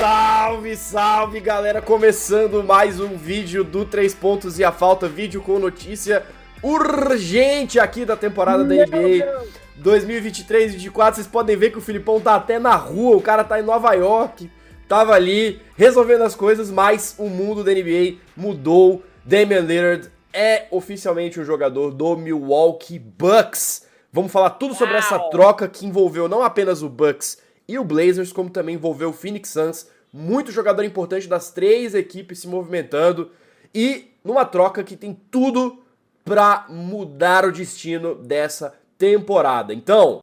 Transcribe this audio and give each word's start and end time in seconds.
Salve, 0.00 0.76
salve 0.76 1.40
galera! 1.40 1.82
Começando 1.82 2.64
mais 2.64 2.98
um 2.98 3.18
vídeo 3.18 3.62
do 3.62 3.84
3 3.84 4.14
Pontos 4.14 4.58
e 4.58 4.64
a 4.64 4.72
Falta, 4.72 5.06
vídeo 5.06 5.42
com 5.42 5.58
notícia 5.58 6.24
urgente 6.62 7.78
aqui 7.78 8.06
da 8.06 8.16
temporada 8.16 8.64
da 8.64 8.74
NBA 8.74 9.44
2023-24. 9.78 11.16
Vocês 11.16 11.26
podem 11.26 11.54
ver 11.54 11.70
que 11.70 11.76
o 11.76 11.82
Filipão 11.82 12.18
tá 12.18 12.34
até 12.34 12.58
na 12.58 12.74
rua, 12.76 13.14
o 13.14 13.20
cara 13.20 13.44
tá 13.44 13.60
em 13.60 13.62
Nova 13.62 13.92
York, 13.92 14.50
tava 14.88 15.12
ali 15.12 15.60
resolvendo 15.76 16.22
as 16.22 16.34
coisas, 16.34 16.70
mas 16.70 17.14
o 17.18 17.28
mundo 17.28 17.62
da 17.62 17.70
NBA 17.70 18.16
mudou. 18.34 19.02
Damian 19.22 19.60
Lillard 19.60 20.10
é 20.32 20.66
oficialmente 20.70 21.38
um 21.38 21.44
jogador 21.44 21.90
do 21.90 22.16
Milwaukee 22.16 22.98
Bucks. 22.98 23.86
Vamos 24.10 24.32
falar 24.32 24.48
tudo 24.50 24.74
sobre 24.74 24.96
essa 24.96 25.18
troca 25.28 25.68
que 25.68 25.84
envolveu 25.84 26.26
não 26.26 26.42
apenas 26.42 26.82
o 26.82 26.88
Bucks 26.88 27.50
e 27.70 27.78
o 27.78 27.84
Blazers, 27.84 28.32
como 28.32 28.50
também 28.50 28.74
envolveu 28.74 29.10
o 29.10 29.12
Phoenix 29.12 29.50
Suns, 29.50 29.86
muito 30.12 30.52
jogador 30.52 30.84
importante 30.84 31.28
das 31.28 31.50
três 31.50 31.94
equipes 31.94 32.40
se 32.40 32.48
movimentando 32.48 33.30
e 33.74 34.10
numa 34.24 34.44
troca 34.44 34.82
que 34.82 34.96
tem 34.96 35.18
tudo 35.30 35.82
para 36.24 36.66
mudar 36.68 37.44
o 37.44 37.52
destino 37.52 38.14
dessa 38.14 38.74
temporada. 38.98 39.72
Então, 39.72 40.20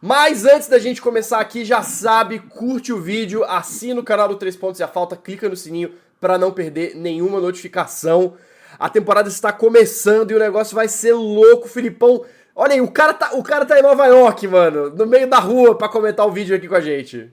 mas 0.00 0.44
antes 0.44 0.68
da 0.68 0.78
gente 0.78 1.00
começar 1.00 1.38
aqui, 1.38 1.64
já 1.64 1.82
sabe, 1.82 2.40
curte 2.40 2.92
o 2.92 3.00
vídeo, 3.00 3.44
assina 3.44 4.00
o 4.00 4.04
canal 4.04 4.28
do 4.28 4.36
3 4.36 4.56
Pontos 4.56 4.80
e 4.80 4.82
a 4.82 4.88
Falta, 4.88 5.16
clica 5.16 5.48
no 5.48 5.56
sininho 5.56 5.94
para 6.20 6.36
não 6.36 6.52
perder 6.52 6.96
nenhuma 6.96 7.40
notificação. 7.40 8.34
A 8.78 8.88
temporada 8.88 9.28
está 9.28 9.52
começando 9.52 10.30
e 10.30 10.34
o 10.34 10.38
negócio 10.38 10.74
vai 10.74 10.88
ser 10.88 11.12
louco, 11.12 11.68
Filipão. 11.68 12.24
Olha 12.54 12.74
aí, 12.74 12.80
o 12.80 12.90
cara 12.90 13.14
tá, 13.14 13.32
o 13.34 13.42
cara 13.42 13.64
tá 13.64 13.78
em 13.78 13.82
Nova 13.82 14.06
York, 14.06 14.46
mano, 14.48 14.90
no 14.90 15.06
meio 15.06 15.28
da 15.28 15.38
rua 15.38 15.76
para 15.76 15.88
comentar 15.88 16.26
o 16.26 16.32
vídeo 16.32 16.54
aqui 16.54 16.68
com 16.68 16.74
a 16.74 16.80
gente. 16.80 17.30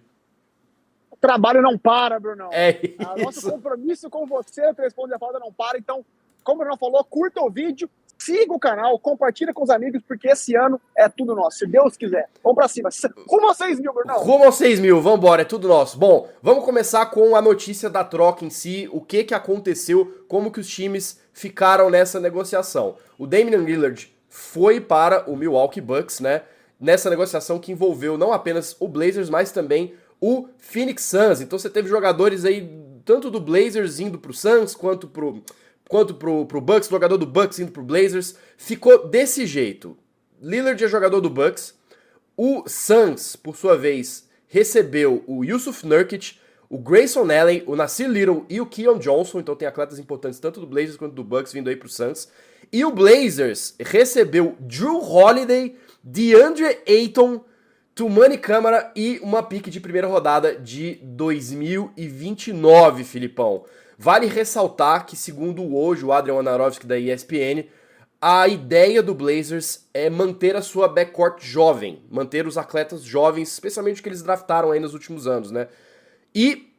Trabalho 1.19 1.61
não 1.61 1.77
para, 1.77 2.19
Brunão. 2.19 2.49
É 2.51 2.79
isso. 2.81 3.11
O 3.15 3.23
nosso 3.23 3.51
compromisso 3.51 4.09
com 4.09 4.25
você, 4.25 4.65
o 4.69 4.73
Responde 4.73 5.13
a 5.13 5.19
Falta 5.19 5.39
não 5.39 5.51
para. 5.51 5.77
Então, 5.77 6.05
como 6.43 6.61
o 6.61 6.63
Bruno 6.63 6.77
falou, 6.77 7.03
curta 7.03 7.41
o 7.41 7.49
vídeo, 7.49 7.89
siga 8.17 8.53
o 8.53 8.59
canal, 8.59 8.97
compartilha 8.99 9.53
com 9.53 9.63
os 9.63 9.69
amigos, 9.69 10.01
porque 10.07 10.29
esse 10.29 10.55
ano 10.55 10.79
é 10.95 11.07
tudo 11.09 11.35
nosso, 11.35 11.59
se 11.59 11.67
Deus 11.67 11.97
quiser. 11.97 12.29
Vamos 12.43 12.55
pra 12.55 12.67
cima. 12.67 12.89
Rumo 13.27 13.47
aos 13.47 13.57
6 13.57 13.79
mil, 13.79 13.93
Brunão. 13.93 14.19
Rumo 14.19 14.45
aos 14.45 14.55
6 14.55 14.79
mil, 14.79 15.01
vambora, 15.01 15.41
é 15.41 15.45
tudo 15.45 15.67
nosso. 15.67 15.97
Bom, 15.97 16.29
vamos 16.41 16.63
começar 16.63 17.05
com 17.07 17.35
a 17.35 17.41
notícia 17.41 17.89
da 17.89 18.03
troca 18.03 18.45
em 18.45 18.49
si, 18.49 18.89
o 18.91 19.01
que 19.01 19.23
que 19.23 19.33
aconteceu, 19.33 20.23
como 20.27 20.51
que 20.51 20.59
os 20.59 20.67
times 20.67 21.21
ficaram 21.33 21.89
nessa 21.89 22.19
negociação. 22.19 22.95
O 23.17 23.27
Damian 23.27 23.59
Lillard 23.59 24.13
foi 24.29 24.79
para 24.79 25.29
o 25.29 25.35
Milwaukee 25.35 25.81
Bucks, 25.81 26.19
né? 26.19 26.43
Nessa 26.79 27.09
negociação 27.09 27.59
que 27.59 27.73
envolveu 27.73 28.17
não 28.17 28.31
apenas 28.31 28.75
o 28.79 28.87
Blazers, 28.87 29.29
mas 29.29 29.51
também 29.51 29.93
o 30.19 30.47
Phoenix 30.57 31.03
Suns. 31.03 31.41
Então 31.41 31.57
você 31.57 31.69
teve 31.69 31.87
jogadores 31.89 32.45
aí, 32.45 32.69
tanto 33.05 33.29
do 33.29 33.39
Blazers 33.39 33.99
indo 33.99 34.19
pro 34.19 34.33
Suns, 34.33 34.75
quanto 34.75 35.07
pro, 35.07 35.41
quanto 35.87 36.13
pro, 36.13 36.45
pro 36.45 36.61
Bucks, 36.61 36.89
jogador 36.89 37.17
do 37.17 37.25
Bucks 37.25 37.59
indo 37.59 37.71
pro 37.71 37.83
Blazers. 37.83 38.35
Ficou 38.57 39.07
desse 39.07 39.45
jeito. 39.45 39.97
Lillard 40.41 40.83
é 40.83 40.87
jogador 40.87 41.21
do 41.21 41.29
Bucks. 41.29 41.73
O 42.35 42.63
Suns, 42.67 43.35
por 43.35 43.55
sua 43.55 43.77
vez, 43.77 44.27
recebeu 44.47 45.23
o 45.27 45.43
Yusuf 45.43 45.85
Nurkic, 45.85 46.37
o 46.69 46.77
Grayson 46.77 47.29
Allen, 47.31 47.63
o 47.65 47.75
Nasir 47.75 48.07
Little 48.07 48.45
e 48.49 48.61
o 48.61 48.65
Keon 48.65 48.99
Johnson. 48.99 49.39
Então 49.39 49.55
tem 49.55 49.67
atletas 49.67 49.99
importantes 49.99 50.39
tanto 50.39 50.59
do 50.59 50.67
Blazers 50.67 50.95
quanto 50.95 51.13
do 51.13 51.23
Bucks 51.23 51.51
vindo 51.51 51.69
aí 51.69 51.75
pro 51.75 51.89
Suns. 51.89 52.29
E 52.71 52.85
o 52.85 52.91
Blazers 52.91 53.73
recebeu 53.79 54.55
Drew 54.59 55.01
Holiday, 55.01 55.75
DeAndre 56.03 56.79
Ayton, 56.87 57.43
Tumani 57.99 58.37
Câmara 58.37 58.93
e 58.95 59.19
uma 59.21 59.43
pique 59.43 59.69
de 59.69 59.81
primeira 59.81 60.07
rodada 60.07 60.55
de 60.55 60.95
2029, 61.03 63.03
Filipão. 63.03 63.65
Vale 63.97 64.25
ressaltar 64.25 65.05
que, 65.05 65.17
segundo 65.17 65.75
hoje 65.75 66.05
o 66.05 66.13
Adrian 66.13 66.35
Wanarovsky 66.35 66.87
da 66.87 66.97
ESPN, 66.97 67.65
a 68.21 68.47
ideia 68.47 69.03
do 69.03 69.13
Blazers 69.13 69.85
é 69.93 70.09
manter 70.09 70.55
a 70.55 70.61
sua 70.61 70.87
backcourt 70.87 71.43
jovem, 71.43 72.01
manter 72.09 72.47
os 72.47 72.57
atletas 72.57 73.03
jovens, 73.03 73.51
especialmente 73.51 74.01
que 74.01 74.07
eles 74.07 74.23
draftaram 74.23 74.71
aí 74.71 74.79
nos 74.79 74.93
últimos 74.93 75.27
anos, 75.27 75.51
né? 75.51 75.67
E 76.33 76.71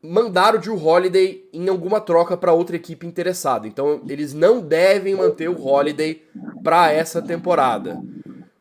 mandaram 0.00 0.58
o 0.58 0.60
Drew 0.60 0.80
Holiday 0.80 1.48
em 1.52 1.68
alguma 1.68 2.00
troca 2.00 2.36
para 2.36 2.52
outra 2.52 2.76
equipe 2.76 3.04
interessada. 3.04 3.66
Então 3.66 4.02
eles 4.08 4.32
não 4.32 4.60
devem 4.60 5.16
manter 5.16 5.48
o 5.48 5.60
Holiday 5.60 6.22
para 6.62 6.92
essa 6.92 7.20
temporada. 7.20 8.00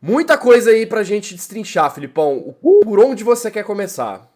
Muita 0.06 0.38
coisa 0.38 0.70
aí 0.70 0.86
pra 0.86 1.02
gente 1.02 1.34
destrinchar, 1.34 1.90
Filipão. 1.94 2.54
Por 2.62 3.00
onde 3.00 3.24
você 3.24 3.50
quer 3.50 3.64
começar? 3.64 4.30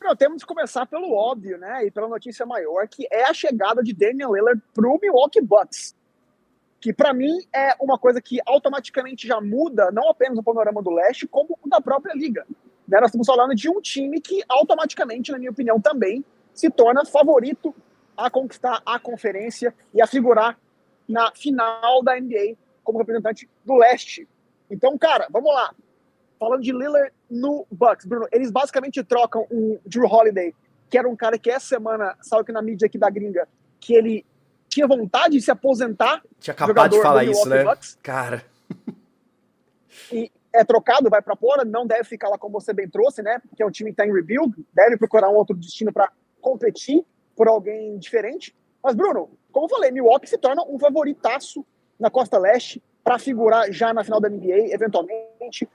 Não, 0.00 0.14
temos 0.14 0.44
que 0.44 0.46
começar 0.46 0.86
pelo 0.86 1.12
óbvio, 1.12 1.58
né? 1.58 1.84
E 1.84 1.90
pela 1.90 2.06
notícia 2.06 2.46
maior, 2.46 2.86
que 2.86 3.08
é 3.10 3.24
a 3.24 3.34
chegada 3.34 3.82
de 3.82 3.92
Damian 3.92 4.28
Lillard 4.28 4.62
pro 4.72 5.00
Milwaukee 5.02 5.40
Bucks. 5.40 5.96
Que 6.80 6.92
para 6.92 7.12
mim 7.12 7.40
é 7.52 7.74
uma 7.80 7.98
coisa 7.98 8.22
que 8.22 8.38
automaticamente 8.46 9.26
já 9.26 9.40
muda 9.40 9.90
não 9.90 10.08
apenas 10.08 10.38
o 10.38 10.44
panorama 10.44 10.80
do 10.80 10.92
leste, 10.92 11.26
como 11.26 11.58
o 11.60 11.68
da 11.68 11.80
própria 11.80 12.14
liga. 12.14 12.46
Né? 12.86 13.00
Nós 13.00 13.08
estamos 13.08 13.26
falando 13.26 13.52
de 13.52 13.68
um 13.68 13.80
time 13.80 14.20
que 14.20 14.44
automaticamente, 14.48 15.32
na 15.32 15.40
minha 15.40 15.50
opinião, 15.50 15.80
também 15.80 16.24
se 16.52 16.70
torna 16.70 17.04
favorito 17.04 17.74
a 18.16 18.30
conquistar 18.30 18.80
a 18.86 18.96
conferência 18.96 19.74
e 19.92 20.00
a 20.00 20.06
figurar 20.06 20.56
na 21.08 21.32
final 21.32 22.00
da 22.00 22.14
NBA 22.14 22.56
como 22.84 22.98
representante 22.98 23.48
do 23.64 23.74
leste. 23.74 24.28
Então, 24.70 24.96
cara, 24.96 25.26
vamos 25.30 25.52
lá. 25.52 25.74
Falando 26.38 26.62
de 26.62 26.72
Lillard 26.72 27.12
no 27.30 27.66
Bucks, 27.70 28.06
Bruno, 28.06 28.28
eles 28.30 28.50
basicamente 28.50 29.02
trocam 29.02 29.46
o 29.50 29.78
Drew 29.86 30.06
Holiday, 30.06 30.54
que 30.90 30.98
era 30.98 31.08
um 31.08 31.16
cara 31.16 31.38
que 31.38 31.50
essa 31.50 31.66
semana 31.66 32.16
saiu 32.20 32.42
aqui 32.42 32.52
na 32.52 32.62
mídia 32.62 32.86
aqui 32.86 32.98
da 32.98 33.08
gringa, 33.08 33.48
que 33.80 33.94
ele 33.94 34.26
tinha 34.68 34.86
vontade 34.86 35.36
de 35.36 35.42
se 35.42 35.50
aposentar. 35.50 36.22
Tinha 36.38 36.52
acabado 36.52 36.92
de 36.92 37.02
falar 37.02 37.24
isso, 37.24 37.48
né? 37.48 37.64
Bucks. 37.64 37.98
Cara. 38.02 38.44
E 40.12 40.30
é 40.52 40.64
trocado, 40.64 41.10
vai 41.10 41.22
para 41.22 41.36
Portland, 41.36 41.70
não 41.70 41.86
deve 41.86 42.04
ficar 42.04 42.28
lá 42.28 42.38
como 42.38 42.60
você 42.60 42.72
bem 42.72 42.88
trouxe, 42.88 43.22
né? 43.22 43.40
Que 43.56 43.62
é 43.62 43.66
um 43.66 43.70
time 43.70 43.90
que 43.90 43.94
está 43.94 44.06
em 44.06 44.12
rebuild, 44.12 44.54
deve 44.72 44.96
procurar 44.96 45.28
um 45.28 45.34
outro 45.34 45.56
destino 45.56 45.92
para 45.92 46.10
competir 46.40 47.04
por 47.36 47.48
alguém 47.48 47.98
diferente. 47.98 48.54
Mas, 48.82 48.94
Bruno, 48.94 49.30
como 49.50 49.66
eu 49.66 49.70
falei, 49.70 49.90
Milwaukee 49.90 50.28
se 50.28 50.38
torna 50.38 50.62
um 50.62 50.78
favoritaço 50.78 51.64
na 52.04 52.10
Costa 52.10 52.38
Leste 52.38 52.82
para 53.02 53.18
figurar 53.18 53.72
já 53.72 53.94
na 53.94 54.04
final 54.04 54.20
da 54.20 54.28
NBA, 54.28 54.74
eventualmente. 54.74 55.66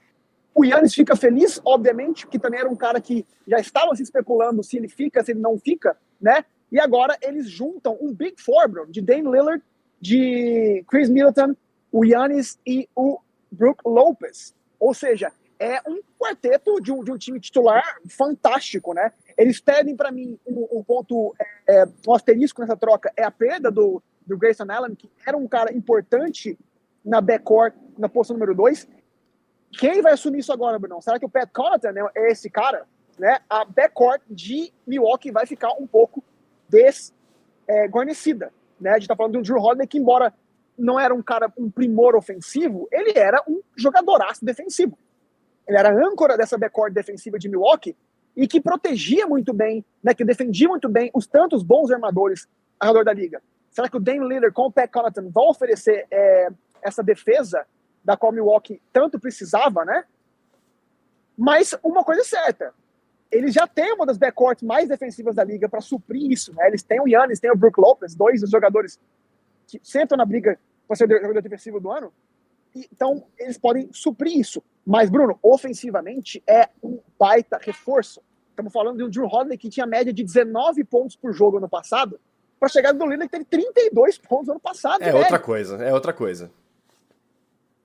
O 0.53 0.63
Yannis 0.63 0.93
fica 0.93 1.15
feliz, 1.15 1.59
obviamente, 1.65 2.27
que 2.27 2.37
também 2.37 2.59
era 2.59 2.69
um 2.69 2.75
cara 2.75 3.01
que 3.01 3.25
já 3.47 3.57
estava 3.59 3.95
se 3.95 4.03
especulando 4.03 4.63
se 4.63 4.77
ele 4.77 4.87
fica, 4.87 5.23
se 5.23 5.31
ele 5.31 5.39
não 5.39 5.57
fica, 5.57 5.97
né? 6.21 6.45
E 6.71 6.79
agora 6.79 7.17
eles 7.21 7.49
juntam 7.49 7.97
um 7.99 8.13
Big 8.13 8.39
Four, 8.39 8.69
bro, 8.69 8.85
de 8.91 9.01
Dame 9.01 9.31
Lillard, 9.31 9.63
de 9.99 10.83
Chris 10.87 11.09
Middleton, 11.09 11.55
o 11.91 12.05
Yannis 12.05 12.59
e 12.65 12.87
o 12.95 13.19
Brook 13.51 13.81
Lopez. 13.85 14.53
Ou 14.79 14.93
seja, 14.93 15.31
é 15.59 15.81
um 15.87 15.99
quarteto 16.19 16.79
de 16.79 16.91
um, 16.91 17.03
de 17.03 17.11
um 17.11 17.17
time 17.17 17.39
titular 17.39 17.83
fantástico, 18.07 18.93
né? 18.93 19.11
Eles 19.35 19.59
pedem 19.59 19.95
para 19.95 20.11
mim 20.11 20.37
um, 20.45 20.79
um 20.79 20.83
ponto, 20.83 21.35
é, 21.67 21.85
um 22.07 22.13
asterisco 22.13 22.61
nessa 22.61 22.77
troca, 22.77 23.11
é 23.17 23.23
a 23.23 23.31
perda 23.31 23.71
do, 23.71 24.01
do 24.29 24.37
Grayson 24.37 24.65
Allen, 24.69 24.95
que 24.95 25.09
era 25.25 25.35
um 25.35 25.47
cara 25.47 25.73
importante 25.73 26.57
na 27.03 27.19
backcourt, 27.19 27.73
na 27.97 28.07
posição 28.07 28.35
número 28.35 28.53
2. 28.53 28.87
Quem 29.71 30.01
vai 30.01 30.13
assumir 30.13 30.39
isso 30.39 30.53
agora, 30.53 30.79
Bruno? 30.79 31.01
Será 31.01 31.19
que 31.19 31.25
o 31.25 31.29
Pat 31.29 31.49
Connaughton 31.51 32.09
é 32.15 32.31
esse 32.31 32.49
cara? 32.49 32.85
Né? 33.17 33.39
A 33.49 33.65
backcourt 33.65 34.21
de 34.29 34.71
Milwaukee 34.85 35.31
vai 35.31 35.45
ficar 35.45 35.73
um 35.73 35.87
pouco 35.87 36.23
desguarnecida. 36.69 38.45
É, 38.45 38.83
né? 38.83 38.91
A 38.91 38.99
gente 38.99 39.07
tá 39.07 39.15
falando 39.15 39.37
um 39.37 39.41
Drew 39.41 39.57
Holiday 39.57 39.87
que, 39.87 39.97
embora 39.97 40.33
não 40.77 40.99
era 40.99 41.13
um 41.13 41.21
cara, 41.21 41.51
um 41.57 41.69
primor 41.69 42.15
ofensivo, 42.15 42.87
ele 42.91 43.11
era 43.17 43.43
um 43.47 43.61
jogadoraço 43.75 44.45
defensivo. 44.45 44.97
Ele 45.67 45.77
era 45.77 45.91
âncora 45.91 46.37
dessa 46.37 46.57
backcourt 46.57 46.93
defensiva 46.93 47.37
de 47.37 47.49
Milwaukee 47.49 47.95
e 48.35 48.47
que 48.47 48.61
protegia 48.61 49.27
muito 49.27 49.53
bem, 49.53 49.83
né, 50.01 50.13
que 50.13 50.23
defendia 50.23 50.69
muito 50.69 50.87
bem 50.87 51.11
os 51.13 51.27
tantos 51.27 51.61
bons 51.61 51.91
armadores 51.91 52.47
ao 52.79 52.87
redor 52.89 53.03
da 53.03 53.13
liga. 53.13 53.41
Será 53.71 53.89
que 53.89 53.97
o 53.97 53.99
Dame 53.99 54.27
Lillard 54.27 54.53
com 54.53 54.63
o 54.63 54.71
Pat 54.71 54.89
Connaughton 54.91 55.29
vão 55.29 55.49
oferecer 55.49 56.07
é, 56.09 56.49
essa 56.81 57.03
defesa 57.03 57.65
da 58.03 58.17
qual 58.17 58.31
Milwaukee 58.31 58.81
tanto 58.91 59.19
precisava, 59.19 59.85
né? 59.85 60.03
Mas 61.37 61.75
uma 61.83 62.03
coisa 62.03 62.21
é 62.21 62.25
certa, 62.25 62.73
eles 63.31 63.53
já 63.53 63.67
têm 63.67 63.93
uma 63.93 64.05
das 64.05 64.17
backcourts 64.17 64.63
mais 64.63 64.89
defensivas 64.89 65.35
da 65.35 65.43
liga 65.43 65.69
para 65.69 65.81
suprir 65.81 66.31
isso, 66.31 66.53
né? 66.55 66.67
Eles 66.67 66.81
têm 66.81 66.99
o 66.99 67.07
Yannis, 67.07 67.39
têm 67.39 67.51
o 67.51 67.55
Brook 67.55 67.79
Lopez, 67.79 68.15
dois 68.15 68.41
dos 68.41 68.49
jogadores 68.49 68.99
que 69.67 69.79
sentam 69.83 70.17
na 70.17 70.25
briga 70.25 70.59
para 70.87 70.95
ser 70.95 71.05
o 71.05 71.21
jogador 71.21 71.41
defensivo 71.41 71.79
do 71.79 71.91
ano. 71.91 72.11
Então, 72.75 73.25
eles 73.37 73.57
podem 73.57 73.89
suprir 73.93 74.37
isso. 74.37 74.63
Mas, 74.85 75.09
Bruno, 75.09 75.37
ofensivamente 75.43 76.41
é 76.47 76.69
um 76.83 76.99
baita 77.17 77.59
reforço. 77.61 78.21
Estamos 78.49 78.73
falando 78.73 78.97
de 78.97 79.03
um 79.03 79.09
Drew 79.09 79.27
Holiday 79.27 79.57
que 79.57 79.69
tinha 79.69 79.85
média 79.85 80.11
de 80.11 80.23
19 80.23 80.83
pontos 80.83 81.15
por 81.15 81.31
jogo 81.31 81.59
no 81.59 81.69
passado, 81.69 82.19
para 82.59 82.69
chegar 82.69 82.91
do 82.91 83.05
Lillard 83.05 83.29
que 83.29 83.31
teve 83.31 83.45
32 83.45 84.17
pontos 84.17 84.47
no 84.47 84.53
ano 84.53 84.59
passado. 84.59 85.01
É 85.01 85.13
outra 85.13 85.39
coisa, 85.39 85.83
é 85.83 85.93
outra 85.93 86.13
coisa. 86.13 86.51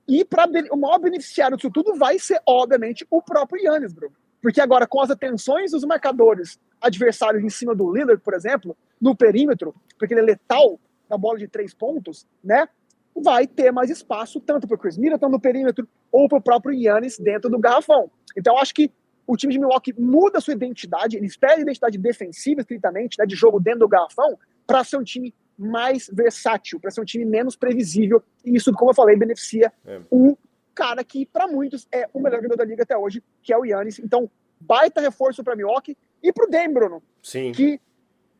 E 0.07 0.23
para 0.23 0.45
o 0.71 0.77
maior 0.77 0.99
beneficiário 0.99 1.57
disso 1.57 1.71
tudo 1.71 1.95
vai 1.95 2.19
ser, 2.19 2.39
obviamente, 2.45 3.05
o 3.09 3.21
próprio 3.21 3.63
Yannis, 3.63 3.93
Bruno. 3.93 4.13
Porque 4.41 4.61
agora, 4.61 4.85
com 4.85 5.01
as 5.01 5.09
atenções 5.09 5.71
dos 5.71 5.83
marcadores 5.83 6.59
adversários 6.79 7.43
em 7.43 7.49
cima 7.49 7.73
do 7.73 7.91
Lillard, 7.91 8.21
por 8.21 8.33
exemplo, 8.35 8.77
no 9.01 9.15
perímetro, 9.15 9.73
porque 9.97 10.13
ele 10.13 10.21
é 10.21 10.23
letal 10.23 10.79
na 11.09 11.17
bola 11.17 11.39
de 11.39 11.47
três 11.47 11.73
pontos, 11.73 12.27
né? 12.43 12.67
Vai 13.15 13.47
ter 13.47 13.71
mais 13.71 13.89
espaço 13.89 14.39
tanto 14.39 14.67
para 14.67 14.75
o 14.75 14.77
Chris 14.77 14.97
Middleton 14.97 15.29
no 15.29 15.39
perímetro 15.39 15.87
ou 16.11 16.27
para 16.27 16.37
o 16.37 16.41
próprio 16.41 16.77
Yannis 16.77 17.17
dentro 17.17 17.49
do 17.49 17.57
garrafão. 17.57 18.11
Então, 18.37 18.57
acho 18.59 18.73
que 18.73 18.91
o 19.25 19.35
time 19.35 19.53
de 19.53 19.59
Milwaukee 19.59 19.93
muda 19.97 20.39
sua 20.39 20.53
identidade, 20.53 21.17
eles 21.17 21.35
perdem 21.35 21.59
a 21.59 21.61
identidade 21.61 21.97
defensiva, 21.97 22.61
estritamente, 22.61 23.17
né, 23.17 23.25
de 23.25 23.35
jogo 23.35 23.59
dentro 23.59 23.79
do 23.79 23.87
garrafão, 23.87 24.37
para 24.65 24.83
ser 24.83 24.97
um 24.97 25.03
time 25.03 25.33
mais 25.57 26.09
versátil, 26.11 26.79
para 26.79 26.91
ser 26.91 27.01
um 27.01 27.05
time 27.05 27.25
menos 27.25 27.55
previsível. 27.55 28.21
E 28.43 28.55
isso, 28.55 28.71
como 28.73 28.91
eu 28.91 28.95
falei, 28.95 29.15
beneficia 29.15 29.71
é. 29.85 30.01
o 30.11 30.37
cara 30.73 31.03
que, 31.03 31.25
para 31.25 31.47
muitos, 31.47 31.87
é 31.91 32.09
o 32.13 32.19
melhor 32.19 32.37
jogador 32.37 32.57
da 32.57 32.65
liga 32.65 32.83
até 32.83 32.97
hoje, 32.97 33.23
que 33.41 33.53
é 33.53 33.57
o 33.57 33.63
Yannis. 33.63 33.99
Então, 33.99 34.29
baita 34.59 34.99
reforço 34.99 35.43
para 35.43 35.55
Milwaukee 35.55 35.97
e 36.21 36.33
para 36.33 36.45
o 36.45 36.73
Bruno. 36.73 37.01
Sim. 37.23 37.53
Que, 37.53 37.79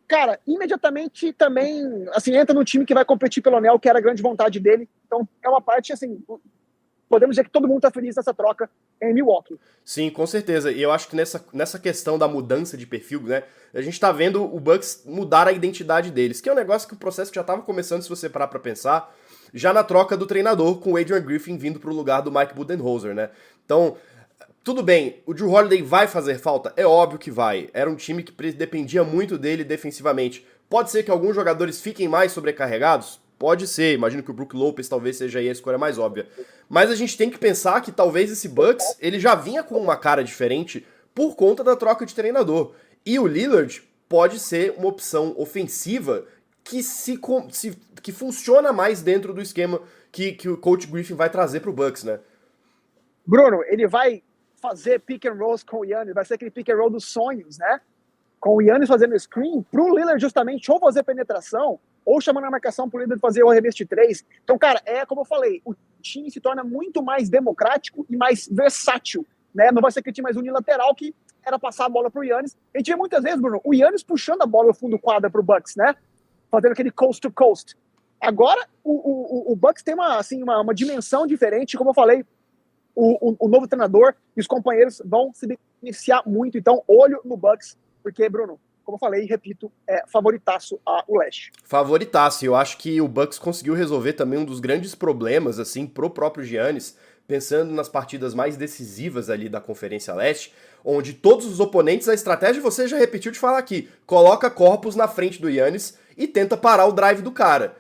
cara, 0.08 0.40
imediatamente 0.46 1.32
também, 1.32 2.06
assim, 2.12 2.36
entra 2.36 2.54
no 2.54 2.66
time 2.66 2.86
que 2.86 2.94
vai 2.94 3.06
competir 3.06 3.42
pelo 3.42 3.56
anel, 3.56 3.80
que 3.80 3.88
era 3.88 4.00
a 4.00 4.02
grande 4.02 4.22
vontade 4.22 4.60
dele. 4.60 4.90
Então, 5.06 5.28
é 5.42 5.50
uma 5.50 5.62
parte, 5.62 5.94
assim, 5.94 6.22
podemos 7.10 7.36
dizer 7.36 7.44
que 7.44 7.52
todo 7.52 7.68
mundo 7.68 7.78
está 7.78 7.92
feliz 7.92 8.16
nessa 8.16 8.34
troca 8.34 8.70
em 9.02 9.14
Milwaukee. 9.14 9.60
Sim, 9.84 10.10
com 10.10 10.26
certeza. 10.26 10.72
E 10.72 10.82
eu 10.82 10.92
acho 10.92 11.08
que 11.08 11.16
nessa, 11.16 11.46
nessa 11.54 11.80
questão 11.80 12.18
da 12.18 12.28
mudança 12.28 12.76
de 12.78 12.86
perfil, 12.86 13.22
né? 13.22 13.44
A 13.74 13.82
gente 13.82 13.94
está 13.94 14.12
vendo 14.12 14.44
o 14.44 14.60
Bucks 14.60 15.04
mudar 15.06 15.48
a 15.48 15.52
identidade 15.52 16.10
deles, 16.10 16.40
que 16.40 16.50
é 16.50 16.52
um 16.52 16.56
negócio 16.56 16.88
que 16.88 16.94
o 16.94 16.98
processo 16.98 17.34
já 17.34 17.42
estava 17.42 17.62
começando, 17.62 18.02
se 18.02 18.10
você 18.10 18.30
parar 18.30 18.48
para 18.48 18.60
pensar, 18.60 19.14
já 19.54 19.74
na 19.74 19.84
troca 19.84 20.16
do 20.16 20.26
treinador 20.26 20.80
com 20.80 20.94
o 20.94 20.98
Adrian 20.98 21.22
Griffin 21.22 21.58
vindo 21.58 21.80
para 21.80 21.90
o 21.90 21.94
lugar 21.94 22.22
do 22.22 22.32
Mike 22.32 22.54
Budenholzer, 22.54 23.14
né? 23.14 23.30
Então, 23.66 23.98
tudo 24.64 24.82
bem, 24.82 25.22
o 25.26 25.34
Drew 25.34 25.52
Holiday 25.52 25.82
vai 25.82 26.08
fazer 26.08 26.40
falta? 26.40 26.74
É 26.76 26.86
óbvio 26.86 27.20
que 27.20 27.30
vai. 27.30 27.70
Era 27.74 27.90
um 27.90 27.96
time 27.96 28.24
que 28.24 28.52
dependia 28.52 29.04
muito 29.04 29.38
dele 29.38 29.64
defensivamente. 29.64 30.46
Pode 30.68 30.90
ser 30.90 31.04
que 31.04 31.12
alguns 31.12 31.36
jogadores 31.36 31.80
fiquem 31.82 32.08
mais 32.08 32.32
sobrecarregados? 32.32 33.20
Pode 33.46 33.68
ser, 33.68 33.94
imagino 33.94 34.24
que 34.24 34.32
o 34.32 34.34
Brook 34.34 34.56
Lopez 34.56 34.90
talvez 34.90 35.18
seja 35.18 35.38
aí 35.38 35.48
a 35.48 35.52
escolha 35.52 35.78
mais 35.78 36.00
óbvia. 36.00 36.28
Mas 36.68 36.90
a 36.90 36.96
gente 36.96 37.16
tem 37.16 37.30
que 37.30 37.38
pensar 37.38 37.80
que 37.80 37.92
talvez 37.92 38.32
esse 38.32 38.50
Bucks, 38.50 38.98
ele 39.00 39.20
já 39.20 39.36
vinha 39.36 39.62
com 39.62 39.78
uma 39.78 39.96
cara 39.96 40.24
diferente 40.24 40.84
por 41.14 41.36
conta 41.36 41.64
da 41.64 41.76
troca 41.76 42.08
de 42.08 42.16
treinador. 42.16 42.74
E 43.06 43.20
o 43.20 43.28
Lillard 43.28 43.84
pode 44.10 44.40
ser 44.40 44.74
uma 44.76 44.88
opção 44.88 45.36
ofensiva 45.38 46.26
que 46.64 46.82
se, 46.82 47.20
se 47.52 47.78
que 48.02 48.12
funciona 48.12 48.74
mais 48.74 49.04
dentro 49.04 49.32
do 49.32 49.44
esquema 49.44 49.80
que, 50.12 50.32
que 50.32 50.50
o 50.50 50.58
coach 50.58 50.88
Griffin 50.88 51.14
vai 51.14 51.30
trazer 51.30 51.60
para 51.60 51.70
o 51.70 51.74
Bucks, 51.74 52.04
né? 52.04 52.20
Bruno, 53.24 53.64
ele 53.68 53.86
vai 53.88 54.24
fazer 54.60 55.02
pick 55.02 55.24
and 55.24 55.36
rolls 55.36 55.64
com 55.64 55.82
o 55.82 55.86
Yannis, 55.86 56.16
vai 56.16 56.26
ser 56.26 56.34
aquele 56.34 56.50
pick 56.50 56.68
and 56.70 56.78
roll 56.78 56.90
dos 56.90 57.06
sonhos, 57.06 57.60
né? 57.60 57.80
Com 58.40 58.56
o 58.56 58.62
Yannis 58.64 58.90
fazendo 58.90 59.16
screen, 59.20 59.62
pro 59.70 59.96
Lillard 59.96 60.20
justamente 60.20 60.72
ou 60.72 60.80
fazer 60.80 61.04
penetração 61.04 61.80
ou 62.06 62.22
chamando 62.22 62.46
a 62.46 62.52
marcação 62.52 62.90
por 62.90 63.02
líder 63.02 63.20
fazer 63.20 63.44
o 63.44 63.50
arremesso 63.50 63.78
de 63.78 63.86
três. 63.86 64.24
Então, 64.44 64.58
cara, 64.58 64.82
é 64.86 65.06
como 65.06 65.22
eu 65.22 65.26
falei, 65.26 65.62
o 65.66 65.74
time 66.02 66.30
se 66.30 66.40
torna 66.40 66.64
muito 66.64 67.02
mais 67.02 67.30
democrático 67.30 68.06
e 68.10 68.16
mais 68.16 68.48
versátil, 68.48 69.26
né? 69.54 69.72
Não 69.72 69.82
vai 69.82 69.92
ser 69.92 70.00
aquele 70.00 70.14
time 70.14 70.24
mais 70.24 70.38
unilateral 70.38 70.94
que 70.94 71.16
era 71.44 71.58
passar 71.58 71.86
a 71.86 71.90
bola 71.90 72.12
pro 72.12 72.24
Yannis. 72.24 72.56
A 72.74 72.78
gente 72.78 72.92
vê 72.92 72.96
muitas 72.96 73.24
vezes, 73.24 73.40
Bruno, 73.40 73.60
o 73.64 73.74
Yannis 73.74 74.04
puxando 74.04 74.42
a 74.42 74.46
bola 74.46 74.68
no 74.68 74.74
fundo 74.74 74.92
do 74.92 75.00
quadra 75.00 75.30
pro 75.30 75.44
Bucks, 75.44 75.76
né? 75.76 75.96
Fazendo 76.52 76.74
aquele 76.74 76.92
coast 76.92 77.22
to 77.22 77.32
coast. 77.32 77.76
Agora, 78.20 78.68
o, 78.84 79.50
o, 79.50 79.52
o 79.52 79.56
Bucks 79.56 79.84
tem 79.84 79.94
uma, 79.94 80.18
assim, 80.18 80.42
uma, 80.42 80.62
uma 80.62 80.74
dimensão 80.74 81.28
diferente, 81.28 81.78
como 81.78 81.90
eu 81.92 81.94
falei, 81.94 82.26
o, 82.96 83.30
o, 83.30 83.36
o, 83.40 83.48
novo 83.48 83.68
treinador 83.68 84.16
e 84.36 84.40
os 84.40 84.48
companheiros 84.48 85.02
vão 85.06 85.32
se 85.34 85.60
beneficiar 85.82 86.24
muito. 86.26 86.58
Então, 86.58 86.82
olho 86.88 87.20
no 87.26 87.36
Bucks, 87.36 87.78
porque, 88.02 88.28
Bruno, 88.30 88.60
como 88.86 88.96
eu 88.96 89.00
falei 89.00 89.24
e 89.24 89.28
repito, 89.28 89.72
é 89.88 90.04
favoritaço 90.08 90.80
ao 90.86 91.18
leste. 91.18 91.52
Favoritaço. 91.64 92.46
Eu 92.46 92.56
acho 92.56 92.78
que 92.78 93.02
o 93.02 93.08
Bucks 93.08 93.40
conseguiu 93.40 93.74
resolver 93.74 94.14
também 94.14 94.40
um 94.40 94.46
dos 94.46 94.60
grandes 94.60 94.94
problemas, 94.94 95.60
assim, 95.60 95.88
pro 95.88 96.10
próprio 96.10 96.46
Giannis, 96.46 96.96
pensando 97.28 97.74
nas 97.74 97.90
partidas 97.90 98.36
mais 98.36 98.56
decisivas 98.56 99.30
ali 99.30 99.50
da 99.50 99.60
Conferência 99.60 100.14
Leste, 100.14 100.54
onde 100.84 101.14
todos 101.14 101.48
os 101.48 101.60
oponentes, 101.60 102.08
a 102.08 102.14
estratégia 102.14 102.62
você 102.62 102.88
já 102.88 102.98
repetiu 102.98 103.32
de 103.32 103.40
falar 103.40 103.58
aqui, 103.58 103.90
coloca 104.06 104.50
corpos 104.52 104.96
na 104.96 105.08
frente 105.08 105.42
do 105.42 105.50
Yannis 105.50 105.98
e 106.16 106.28
tenta 106.28 106.56
parar 106.56 106.86
o 106.86 106.94
drive 106.94 107.24
do 107.24 107.32
cara. 107.32 107.76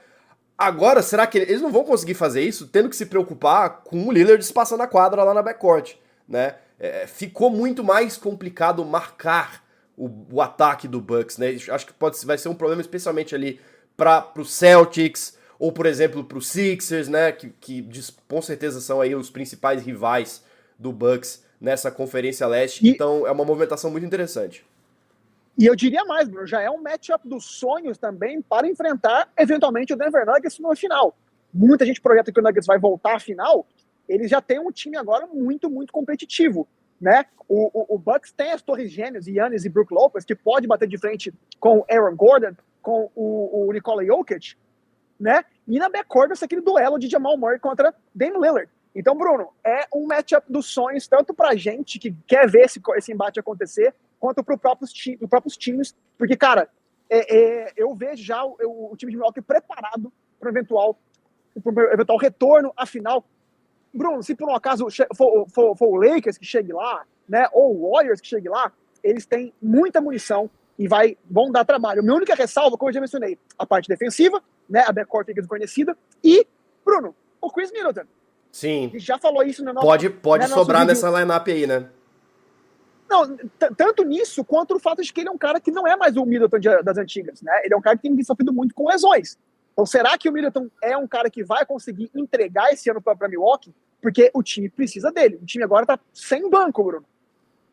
Agora, 0.57 1.01
será 1.01 1.27
que 1.27 1.37
eles 1.37 1.61
não 1.61 1.71
vão 1.71 1.83
conseguir 1.83 2.15
fazer 2.15 2.41
isso 2.41 2.67
tendo 2.67 2.89
que 2.89 2.95
se 2.95 3.05
preocupar 3.05 3.81
com 3.83 4.07
o 4.07 4.11
Lillard 4.11 4.41
espaçando 4.41 4.81
a 4.81 4.87
quadra 4.87 5.23
lá 5.23 5.33
na 5.33 5.43
backcourt, 5.43 5.95
né? 6.27 6.55
É, 6.79 7.07
ficou 7.07 7.49
muito 7.49 7.83
mais 7.83 8.17
complicado 8.17 8.83
marcar 8.83 9.64
o, 9.97 10.09
o 10.31 10.41
ataque 10.41 10.87
do 10.87 10.99
Bucks, 11.01 11.37
né? 11.37 11.55
Acho 11.69 11.85
que 11.85 11.93
pode, 11.93 12.23
vai 12.25 12.37
ser 12.37 12.49
um 12.49 12.55
problema 12.55 12.81
especialmente 12.81 13.33
ali 13.33 13.59
para 13.95 14.31
o 14.37 14.45
Celtics 14.45 15.37
ou, 15.57 15.71
por 15.71 15.85
exemplo, 15.85 16.23
para 16.23 16.37
os 16.37 16.47
Sixers, 16.47 17.07
né? 17.07 17.31
Que, 17.31 17.49
que 17.49 17.89
com 18.27 18.41
certeza 18.41 18.81
são 18.81 19.01
aí 19.01 19.15
os 19.15 19.29
principais 19.29 19.83
rivais 19.83 20.43
do 20.77 20.91
Bucks 20.91 21.43
nessa 21.59 21.89
Conferência 21.89 22.45
Leste. 22.47 22.85
E... 22.85 22.89
Então 22.89 23.25
é 23.25 23.31
uma 23.31 23.45
movimentação 23.45 23.89
muito 23.89 24.05
interessante. 24.05 24.65
E 25.57 25.65
eu 25.65 25.75
diria 25.75 26.03
mais, 26.03 26.27
Bruno, 26.27 26.45
já 26.45 26.61
é 26.61 26.69
um 26.69 26.81
matchup 26.81 27.27
dos 27.27 27.45
sonhos 27.45 27.97
também 27.97 28.41
para 28.41 28.67
enfrentar 28.67 29.31
eventualmente 29.37 29.93
o 29.93 29.95
Denver 29.95 30.25
Nuggets 30.25 30.59
no 30.59 30.75
final. 30.75 31.15
Muita 31.53 31.85
gente 31.85 32.01
projeta 32.01 32.29
que 32.29 32.39
o 32.39 32.43
Nuggets 32.43 32.67
vai 32.67 32.77
voltar 32.77 33.15
à 33.15 33.19
final. 33.19 33.65
Eles 34.07 34.29
já 34.29 34.41
têm 34.41 34.59
um 34.59 34.69
time 34.69 34.97
agora 34.97 35.25
muito, 35.25 35.69
muito 35.69 35.93
competitivo 35.93 36.67
né? 36.99 37.25
O, 37.47 37.69
o, 37.73 37.95
o, 37.95 37.97
Bucks 37.97 38.31
tem 38.31 38.51
as 38.51 38.61
torres 38.61 38.91
gêmeas, 38.91 39.27
Yannis 39.27 39.65
e 39.65 39.69
Brook 39.69 39.93
Lopez, 39.93 40.25
que 40.25 40.35
pode 40.35 40.67
bater 40.67 40.87
de 40.87 40.97
frente 40.97 41.33
com 41.59 41.85
Aaron 41.89 42.15
Gordon, 42.15 42.55
com 42.81 43.11
o, 43.15 43.67
o 43.67 43.71
Nikola 43.71 44.03
Jokic, 44.03 44.55
né? 45.19 45.43
E 45.67 45.77
na 45.77 45.89
backcourt 45.89 46.35
ser 46.35 46.45
aquele 46.45 46.61
duelo 46.61 46.97
de 46.97 47.07
Jamal 47.07 47.37
Murray 47.37 47.59
contra 47.59 47.93
Dame 48.13 48.37
Lillard. 48.39 48.69
Então, 48.95 49.15
Bruno, 49.15 49.49
é 49.63 49.85
um 49.93 50.07
matchup 50.07 50.51
dos 50.51 50.67
sonhos, 50.67 51.07
tanto 51.07 51.33
pra 51.33 51.55
gente 51.55 51.99
que 51.99 52.15
quer 52.25 52.49
ver 52.49 52.61
esse, 52.61 52.81
esse 52.95 53.11
embate 53.11 53.39
acontecer, 53.39 53.93
quanto 54.19 54.43
para 54.43 54.57
próprios, 54.57 54.91
ti, 54.93 55.17
próprios 55.29 55.57
times, 55.57 55.93
porque, 56.17 56.37
cara, 56.37 56.69
é, 57.09 57.35
é, 57.35 57.73
eu 57.75 57.93
vejo 57.93 58.23
já 58.23 58.43
o, 58.43 58.91
o 58.91 58.95
time 58.95 59.11
de 59.11 59.17
Milwaukee 59.17 59.41
preparado 59.41 60.11
para 60.39 60.49
eventual, 60.49 60.97
eventual 61.91 62.17
retorno 62.17 62.73
à 62.75 62.85
final 62.85 63.25
Bruno, 63.95 64.21
se 64.21 64.35
por 64.35 64.49
um 64.49 64.55
acaso 64.55 64.87
for, 65.15 65.47
for, 65.49 65.75
for, 65.75 65.87
o 65.87 65.95
Lakers 65.95 66.37
que 66.37 66.45
chegue 66.45 66.73
lá, 66.73 67.05
né, 67.27 67.47
ou 67.53 67.75
o 67.75 67.91
Warriors 67.91 68.19
que 68.19 68.27
chegue 68.27 68.49
lá, 68.49 68.71
eles 69.03 69.25
têm 69.25 69.53
muita 69.61 70.01
munição 70.01 70.49
e 70.77 70.87
vai, 70.87 71.17
vão 71.29 71.51
dar 71.51 71.63
trabalho. 71.63 72.03
Minha 72.03 72.15
única 72.15 72.35
ressalva, 72.35 72.77
como 72.77 72.89
eu 72.89 72.93
já 72.93 72.99
mencionei, 72.99 73.39
a 73.57 73.65
parte 73.65 73.87
defensiva, 73.87 74.43
né, 74.69 74.83
a 74.85 74.91
backcourt 74.91 75.25
fica 75.25 75.41
desconhecida, 75.41 75.97
e, 76.23 76.45
Bruno, 76.83 77.15
o 77.41 77.49
Chris 77.49 77.71
Middleton. 77.71 78.03
Sim. 78.51 78.89
Que 78.89 78.99
já 78.99 79.17
falou 79.17 79.43
isso 79.43 79.63
no 79.63 79.73
nosso 79.73 79.85
Pode, 79.85 80.09
pode 80.09 80.47
né, 80.47 80.53
sobrar 80.53 80.85
nessa 80.85 81.09
lineup 81.09 81.47
aí, 81.47 81.65
né? 81.65 81.89
Não, 83.07 83.37
tanto 83.77 84.03
nisso 84.03 84.43
quanto 84.43 84.75
o 84.75 84.79
fato 84.79 85.01
de 85.01 85.13
que 85.13 85.21
ele 85.21 85.29
é 85.29 85.31
um 85.31 85.37
cara 85.37 85.59
que 85.59 85.71
não 85.71 85.87
é 85.87 85.95
mais 85.95 86.17
o 86.17 86.25
Middleton 86.25 86.59
de, 86.59 86.81
das 86.81 86.97
antigas, 86.97 87.41
né? 87.41 87.61
Ele 87.63 87.73
é 87.73 87.77
um 87.77 87.81
cara 87.81 87.95
que 87.95 88.01
tem 88.01 88.23
sofrido 88.23 88.51
muito 88.51 88.73
com 88.73 88.87
lesões. 88.87 89.37
Então, 89.75 89.85
será 89.85 90.17
que 90.17 90.29
o 90.29 90.31
Middleton 90.31 90.69
é 90.81 90.95
um 90.95 91.05
cara 91.05 91.29
que 91.29 91.43
vai 91.43 91.65
conseguir 91.65 92.09
entregar 92.15 92.71
esse 92.71 92.89
ano 92.89 93.01
para 93.01 93.27
Milwaukee? 93.27 93.75
Porque 94.01 94.31
o 94.33 94.41
time 94.41 94.69
precisa 94.69 95.11
dele. 95.11 95.37
O 95.41 95.45
time 95.45 95.65
agora 95.65 95.83
está 95.83 95.99
sem 96.13 96.49
banco, 96.49 96.81
Bruno. 96.81 97.05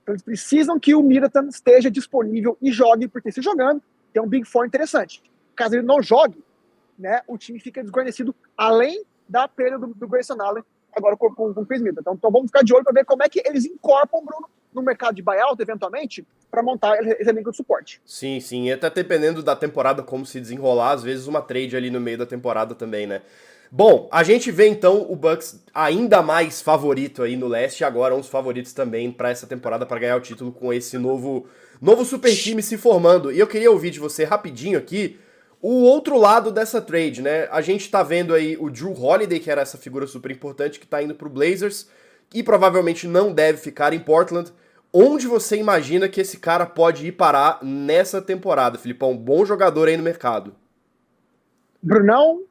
Então, 0.03 0.13
eles 0.13 0.23
precisam 0.23 0.81
que 0.81 0.97
o 0.97 1.03
Middleton 1.03 1.45
esteja 1.45 1.89
disponível 1.89 2.59
e 2.61 2.73
jogue, 2.73 3.07
porque 3.07 3.31
se 3.31 3.41
jogando, 3.41 3.81
tem 4.13 4.21
um 4.21 4.27
Big 4.27 4.45
Four 4.45 4.67
interessante. 4.67 5.23
Caso 5.55 5.77
ele 5.77 5.87
não 5.87 6.03
jogue, 6.03 6.43
né, 6.99 7.23
o 7.29 7.39
time 7.39 7.61
fica 7.61 7.81
desguarnecido, 7.81 8.35
além 8.57 9.05
da 9.29 9.47
perda 9.47 9.79
do, 9.79 9.95
do 9.95 10.09
Grayson 10.09 10.41
Allen, 10.41 10.65
agora 10.93 11.17
com, 11.17 11.33
com, 11.33 11.55
com 11.55 11.61
o 11.61 11.67
Chris 11.67 11.81
Middleton. 11.81 12.01
Então, 12.01 12.15
então 12.15 12.31
vamos 12.33 12.49
ficar 12.49 12.65
de 12.65 12.75
olho 12.75 12.83
para 12.83 12.95
ver 12.95 13.05
como 13.05 13.23
é 13.23 13.29
que 13.29 13.41
eles 13.47 13.65
incorporam, 13.65 14.25
Bruno, 14.25 14.49
no 14.75 14.83
mercado 14.83 15.15
de 15.15 15.23
buyout, 15.23 15.63
eventualmente, 15.63 16.27
para 16.53 16.63
montar 16.63 17.03
esse 17.03 17.31
elenco 17.31 17.51
de 17.51 17.57
suporte. 17.57 17.99
Sim, 18.05 18.39
sim. 18.39 18.69
E 18.69 18.73
até 18.73 18.91
dependendo 18.91 19.43
da 19.43 19.57
temporada, 19.57 20.03
como 20.03 20.27
se 20.27 20.39
desenrolar, 20.39 20.93
às 20.93 21.03
vezes 21.03 21.27
uma 21.27 21.41
trade 21.41 21.75
ali 21.75 21.91
no 21.91 21.99
meio 21.99 22.19
da 22.19 22.27
temporada 22.27 22.75
também, 22.75 23.07
né? 23.07 23.23
Bom, 23.71 24.07
a 24.13 24.23
gente 24.23 24.51
vê 24.51 24.69
então 24.69 25.07
o 25.09 25.17
Bucks 25.17 25.65
ainda 25.75 26.21
mais 26.21 26.61
favorito 26.61 27.23
aí 27.23 27.37
no 27.37 27.49
leste, 27.49 27.81
e 27.81 27.85
agora 27.85 28.15
uns 28.15 28.29
favoritos 28.29 28.75
também 28.75 29.11
para 29.11 29.31
essa 29.31 29.47
temporada 29.47 29.87
para 29.87 29.99
ganhar 29.99 30.17
o 30.17 30.21
título 30.21 30.53
com 30.53 30.71
esse 30.71 30.99
novo 30.99 31.47
novo 31.81 32.05
super 32.05 32.31
time 32.37 32.63
se 32.63 32.77
formando. 32.77 33.33
E 33.33 33.39
eu 33.39 33.47
queria 33.47 33.71
ouvir 33.71 33.89
de 33.91 33.99
você 33.99 34.23
rapidinho 34.25 34.79
aqui 34.79 35.19
o 35.59 35.85
outro 35.85 36.19
lado 36.19 36.53
dessa 36.53 36.83
trade, 36.83 37.23
né? 37.23 37.49
A 37.51 37.63
gente 37.63 37.91
tá 37.91 38.03
vendo 38.03 38.35
aí 38.35 38.59
o 38.61 38.69
Drew 38.69 38.93
Holiday, 38.93 39.41
que 39.41 39.51
era 39.51 39.63
essa 39.63 39.79
figura 39.79 40.07
super 40.07 40.31
importante 40.31 40.79
que 40.79 40.87
tá 40.87 41.03
indo 41.03 41.15
pro 41.15 41.31
Blazers 41.31 41.89
e 42.35 42.43
provavelmente 42.43 43.07
não 43.09 43.33
deve 43.33 43.57
ficar 43.57 43.95
em 43.95 44.01
Portland. 44.01 44.53
Onde 44.93 45.27
você 45.27 45.57
imagina 45.57 46.09
que 46.09 46.21
esse 46.21 46.37
cara 46.39 46.67
pode 46.67 47.07
ir 47.07 47.13
parar 47.13 47.59
nessa 47.63 48.21
temporada, 48.21 48.77
Filipão? 48.79 49.17
Bom 49.17 49.45
jogador 49.45 49.89
aí 49.89 49.97
no 49.97 50.03
mercado. 50.03 50.55
Brunão, 51.83 52.43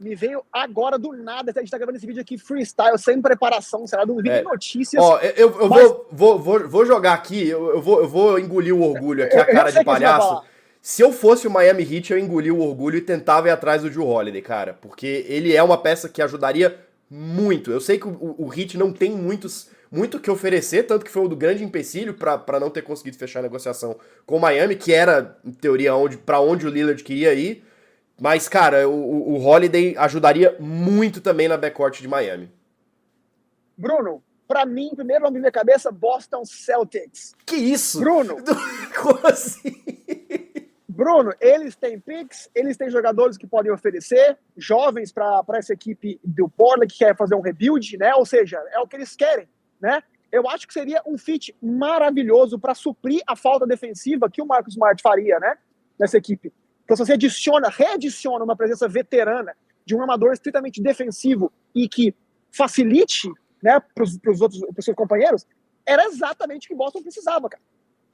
me 0.00 0.14
veio 0.14 0.42
agora 0.52 0.98
do 0.98 1.12
nada. 1.12 1.52
A 1.54 1.60
gente 1.60 1.70
tá 1.70 1.76
gravando 1.76 1.98
esse 1.98 2.06
vídeo 2.06 2.22
aqui 2.22 2.38
freestyle, 2.38 2.98
sem 2.98 3.20
preparação, 3.20 3.86
será? 3.86 4.04
Do 4.04 4.16
vídeo 4.16 4.32
É. 4.32 4.38
de 4.38 4.44
notícias. 4.44 5.02
Ó, 5.02 5.18
eu, 5.18 5.60
eu 5.60 5.68
Mas- 5.68 5.82
vou, 5.82 6.08
vou, 6.10 6.38
vou, 6.38 6.68
vou 6.68 6.86
jogar 6.86 7.12
aqui, 7.12 7.46
eu, 7.48 7.70
eu 7.74 7.82
vou, 7.82 8.00
eu 8.00 8.08
vou 8.08 8.38
engolir 8.38 8.74
o 8.74 8.82
orgulho 8.82 9.24
aqui, 9.24 9.36
Eu- 9.36 9.42
a 9.42 9.46
cara 9.46 9.70
de 9.70 9.84
palhaço. 9.84 10.42
Se 10.80 11.02
eu 11.02 11.12
fosse 11.12 11.46
o 11.46 11.50
Miami 11.50 11.82
Heat, 11.82 12.12
eu 12.12 12.18
engolia 12.18 12.52
o 12.52 12.60
orgulho 12.60 12.96
e 12.98 13.00
tentava 13.02 13.48
ir 13.48 13.50
atrás 13.50 13.82
do 13.82 13.90
Drew 13.90 14.06
Holiday, 14.06 14.42
cara. 14.42 14.76
Porque 14.80 15.24
ele 15.28 15.54
é 15.54 15.62
uma 15.62 15.78
peça 15.78 16.08
que 16.08 16.20
ajudaria 16.20 16.78
muito. 17.10 17.70
Eu 17.70 17.80
sei 17.80 17.98
que 17.98 18.06
o, 18.06 18.34
o 18.38 18.52
Heat 18.52 18.76
não 18.76 18.92
tem 18.92 19.10
muitos, 19.12 19.70
muito 19.94 20.16
o 20.16 20.20
que 20.20 20.30
oferecer, 20.30 20.82
tanto 20.84 21.04
que 21.04 21.10
foi 21.10 21.22
um 21.22 21.28
do 21.28 21.36
grande 21.36 21.62
empecilho 21.62 22.14
pra 22.14 22.58
não 22.58 22.68
ter 22.70 22.82
conseguido 22.82 23.16
fechar 23.16 23.38
a 23.38 23.42
negociação 23.42 23.96
com 24.26 24.36
o 24.36 24.40
Miami, 24.40 24.74
que 24.74 24.92
era, 24.92 25.38
em 25.44 25.52
teoria, 25.52 25.94
onde, 25.94 26.16
pra 26.18 26.40
onde 26.40 26.66
o 26.66 26.70
Lillard 26.70 27.02
queria 27.04 27.32
ir. 27.34 27.64
Mas, 28.20 28.48
cara, 28.48 28.88
o, 28.88 29.32
o- 29.34 29.44
Holiday 29.44 29.94
ajudaria 29.96 30.56
muito 30.60 31.20
também 31.20 31.48
na 31.48 31.56
backcourt 31.56 32.00
de 32.00 32.08
Miami. 32.08 32.50
Bruno, 33.76 34.22
pra 34.46 34.64
mim, 34.64 34.90
primeiro 34.94 35.24
nome 35.24 35.34
na 35.34 35.40
minha 35.40 35.52
cabeça, 35.52 35.90
Boston 35.90 36.44
Celtics. 36.44 37.34
Que 37.44 37.56
isso? 37.56 37.98
Bruno, 38.00 38.36
Como 39.00 39.26
assim? 39.26 39.82
Bruno, 40.88 41.34
eles 41.40 41.74
têm 41.74 41.98
picks, 41.98 42.48
eles 42.54 42.76
têm 42.76 42.88
jogadores 42.88 43.36
que 43.36 43.48
podem 43.48 43.72
oferecer, 43.72 44.38
jovens 44.56 45.10
para 45.12 45.42
essa 45.54 45.72
equipe 45.72 46.20
do 46.22 46.48
Portland 46.48 46.92
que 46.92 46.98
quer 47.00 47.16
fazer 47.16 47.34
um 47.34 47.40
rebuild, 47.40 47.96
né? 47.98 48.14
Ou 48.14 48.24
seja, 48.24 48.62
é 48.70 48.78
o 48.78 48.86
que 48.86 48.94
eles 48.94 49.16
querem, 49.16 49.48
né? 49.84 50.02
Eu 50.32 50.48
acho 50.48 50.66
que 50.66 50.72
seria 50.72 51.02
um 51.06 51.16
fit 51.18 51.54
maravilhoso 51.62 52.58
para 52.58 52.74
suprir 52.74 53.22
a 53.26 53.36
falta 53.36 53.66
defensiva 53.66 54.30
que 54.30 54.40
o 54.40 54.46
Marcus 54.46 54.72
Smart 54.72 55.00
faria, 55.02 55.38
né? 55.38 55.56
Nessa 55.98 56.16
equipe. 56.16 56.52
Então, 56.84 56.96
se 56.96 57.04
você 57.04 57.12
adiciona, 57.12 57.68
readiciona 57.68 58.42
uma 58.42 58.56
presença 58.56 58.88
veterana 58.88 59.54
de 59.84 59.94
um 59.94 60.00
armador 60.00 60.32
estritamente 60.32 60.82
defensivo 60.82 61.52
e 61.74 61.88
que 61.88 62.14
facilite, 62.50 63.30
né, 63.62 63.80
para 63.94 64.02
os 64.02 64.40
outros 64.40 64.60
pros 64.72 64.84
seus 64.84 64.96
companheiros, 64.96 65.46
era 65.86 66.04
exatamente 66.06 66.66
o 66.66 66.68
que 66.68 66.74
Boston 66.74 67.02
precisava, 67.02 67.48
cara. 67.48 67.62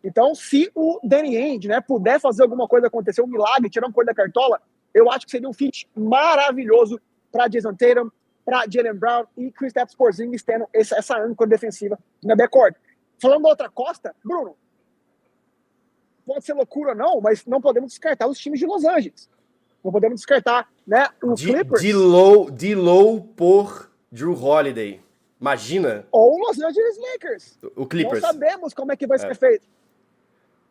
Então, 0.02 0.34
se 0.34 0.70
o 0.74 0.98
Danny 1.04 1.36
Ainge, 1.36 1.68
né, 1.68 1.80
puder 1.80 2.18
fazer 2.20 2.42
alguma 2.42 2.66
coisa 2.66 2.88
acontecer, 2.88 3.22
um 3.22 3.26
milagre, 3.26 3.70
tirar 3.70 3.86
um 3.86 3.92
coisa 3.92 4.08
da 4.08 4.14
cartola, 4.14 4.60
eu 4.92 5.10
acho 5.10 5.24
que 5.24 5.30
seria 5.30 5.48
um 5.48 5.52
fit 5.52 5.88
maravilhoso 5.94 7.00
para 7.30 7.48
Jason 7.48 7.74
Tatum, 7.74 8.10
para 8.50 8.66
Jalen 8.68 8.94
Brown 8.94 9.26
e 9.36 9.52
Chris 9.52 9.72
Porzingis 9.96 10.42
tendo 10.42 10.66
essa, 10.72 10.96
essa 10.96 11.16
âncora 11.16 11.48
defensiva 11.48 11.96
na 12.22 12.34
backcourt. 12.34 12.74
Falando 13.22 13.42
da 13.44 13.48
outra 13.50 13.70
costa, 13.70 14.12
Bruno, 14.24 14.56
pode 16.26 16.44
ser 16.44 16.54
loucura 16.54 16.90
ou 16.90 16.96
não, 16.96 17.20
mas 17.20 17.46
não 17.46 17.60
podemos 17.60 17.90
descartar 17.90 18.26
os 18.26 18.36
times 18.38 18.58
de 18.58 18.66
Los 18.66 18.84
Angeles. 18.84 19.30
Não 19.84 19.92
podemos 19.92 20.16
descartar, 20.16 20.68
né, 20.84 21.08
os 21.22 21.40
De, 21.40 21.46
Clippers 21.52 21.80
de 21.80 21.92
low, 21.92 22.50
de 22.50 22.74
low 22.74 23.22
por 23.22 23.88
Drew 24.10 24.34
Holiday. 24.34 25.00
Imagina 25.40 26.04
ou 26.10 26.34
os 26.50 26.58
Los 26.58 26.60
Angeles 26.60 26.98
Lakers. 26.98 27.58
o 27.76 27.86
Clippers. 27.86 28.20
Não 28.20 28.30
sabemos 28.32 28.74
como 28.74 28.90
é 28.90 28.96
que 28.96 29.06
vai 29.06 29.16
É. 29.16 29.20
ser 29.20 29.36
feito. 29.36 29.64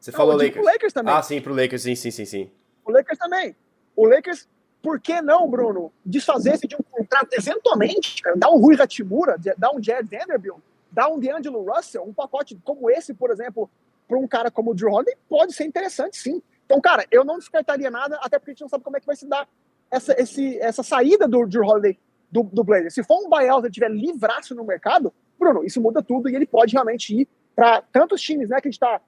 Você 0.01 0.11
Não, 0.11 0.17
falou 0.17 0.33
Lakers. 0.35 0.53
pro 0.53 0.63
Lakers 0.65 0.93
também. 0.93 1.13
Ah, 1.13 1.23
sim, 1.23 1.39
pro 1.41 1.53
Lakers, 1.55 1.81
sim, 1.81 1.95
sim, 1.95 2.11
sim, 2.11 2.25
sim. 2.25 2.51
O 2.85 2.91
Lakers 2.91 3.17
também. 3.17 3.55
O 3.95 4.05
Lakers, 4.05 4.47
por 4.81 4.99
que 4.99 5.21
não, 5.21 5.49
Bruno, 5.49 5.91
desfazer-se 6.05 6.67
de 6.67 6.75
um 6.75 6.83
contrato 6.89 7.33
eventualmente, 7.33 8.21
cara, 8.21 8.35
dar 8.37 8.49
um 8.49 8.59
Rui 8.59 8.75
Hachimura, 8.79 9.37
dar 9.57 9.71
um 9.71 9.83
Jared 9.83 10.09
Vanderbilt, 10.09 10.59
dar 10.91 11.09
um 11.09 11.19
DeAngelo 11.19 11.63
Russell, 11.63 12.03
um 12.03 12.13
pacote 12.13 12.57
como 12.63 12.89
esse, 12.89 13.13
por 13.13 13.29
exemplo, 13.29 13.69
para 14.07 14.17
um 14.17 14.27
cara 14.27 14.49
como 14.49 14.71
o 14.71 14.73
Drew 14.73 14.91
Holiday, 14.91 15.15
pode 15.27 15.53
ser 15.53 15.65
interessante, 15.65 16.17
sim. 16.17 16.41
Então, 16.65 16.81
cara, 16.81 17.05
eu 17.11 17.23
não 17.23 17.37
descartaria 17.37 17.91
nada, 17.91 18.17
até 18.21 18.39
porque 18.39 18.51
a 18.51 18.53
gente 18.53 18.61
não 18.61 18.69
sabe 18.69 18.83
como 18.83 18.97
é 18.97 18.99
que 18.99 19.05
vai 19.05 19.15
se 19.15 19.27
dar 19.27 19.47
essa, 19.91 20.19
esse, 20.19 20.57
essa 20.59 20.81
saída 20.81 21.27
do 21.27 21.45
Drew 21.45 21.65
Holiday 21.65 21.97
do, 22.31 22.43
do 22.43 22.63
Blazers. 22.63 22.93
Se 22.93 23.03
for 23.03 23.25
um 23.25 23.29
buyout 23.29 23.67
e 23.67 23.71
tiver 23.71 23.89
livraço 23.89 24.55
no 24.55 24.63
mercado, 24.63 25.13
Bruno, 25.37 25.63
isso 25.63 25.81
muda 25.81 26.01
tudo 26.01 26.29
e 26.29 26.35
ele 26.35 26.45
pode 26.45 26.73
realmente 26.73 27.21
ir 27.21 27.27
para 27.55 27.81
tantos 27.81 28.21
times, 28.21 28.49
né, 28.49 28.61
que 28.61 28.67
a 28.67 28.71
gente 28.71 28.79
tá, 28.79 29.01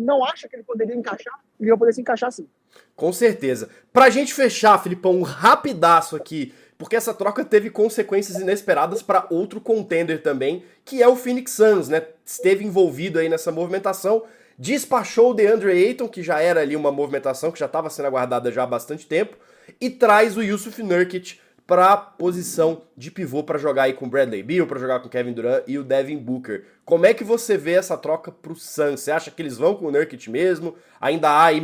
não 0.00 0.24
acha 0.24 0.48
que 0.48 0.56
ele 0.56 0.62
poderia 0.62 0.94
encaixar, 0.94 1.38
ele 1.58 1.70
vai 1.70 1.78
poder 1.78 1.92
se 1.92 2.00
encaixar 2.00 2.32
sim. 2.32 2.48
Com 2.96 3.12
certeza. 3.12 3.68
Pra 3.92 4.10
gente 4.10 4.32
fechar, 4.32 4.82
Filipão, 4.82 5.16
um 5.16 5.22
rapidaço 5.22 6.16
aqui, 6.16 6.54
porque 6.78 6.96
essa 6.96 7.12
troca 7.12 7.44
teve 7.44 7.68
consequências 7.68 8.40
inesperadas 8.40 9.02
pra 9.02 9.26
outro 9.30 9.60
contender 9.60 10.22
também, 10.22 10.64
que 10.84 11.02
é 11.02 11.08
o 11.08 11.16
Phoenix 11.16 11.52
Suns, 11.52 11.88
né? 11.88 12.06
Esteve 12.24 12.64
envolvido 12.64 13.18
aí 13.18 13.28
nessa 13.28 13.52
movimentação, 13.52 14.24
despachou 14.58 15.30
o 15.30 15.34
DeAndre 15.34 15.72
Ayton, 15.72 16.08
que 16.08 16.22
já 16.22 16.40
era 16.40 16.60
ali 16.60 16.76
uma 16.76 16.90
movimentação 16.90 17.50
que 17.50 17.58
já 17.58 17.66
estava 17.66 17.90
sendo 17.90 18.06
aguardada 18.06 18.50
já 18.50 18.62
há 18.62 18.66
bastante 18.66 19.06
tempo, 19.06 19.36
e 19.80 19.90
traz 19.90 20.36
o 20.36 20.42
Yusuf 20.42 20.82
Nurkic 20.82 21.38
para 21.70 21.96
posição 21.96 22.82
de 22.96 23.12
pivô 23.12 23.44
para 23.44 23.56
jogar 23.56 23.84
aí 23.84 23.92
com 23.92 24.08
Bradley 24.08 24.42
Beal, 24.42 24.66
para 24.66 24.80
jogar 24.80 24.98
com 24.98 25.08
Kevin 25.08 25.32
Durant 25.32 25.62
e 25.68 25.78
o 25.78 25.84
Devin 25.84 26.18
Booker. 26.18 26.66
Como 26.84 27.06
é 27.06 27.14
que 27.14 27.22
você 27.22 27.56
vê 27.56 27.74
essa 27.74 27.96
troca 27.96 28.32
pro 28.32 28.56
Suns? 28.56 28.98
Você 29.02 29.12
acha 29.12 29.30
que 29.30 29.40
eles 29.40 29.56
vão 29.56 29.76
com 29.76 29.86
o 29.86 29.92
Nurkic 29.92 30.28
mesmo? 30.28 30.74
Ainda 31.00 31.30
há 31.30 31.44
aí 31.44 31.62